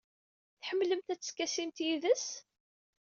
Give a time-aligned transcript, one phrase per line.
[0.61, 2.27] Tḥemmlemt ad teskasimt yid-s?